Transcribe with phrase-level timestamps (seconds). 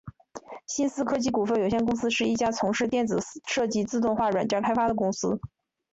[0.65, 5.39] 新思科技股份有限公司是一家从事电子设计自动化软件开发的公司。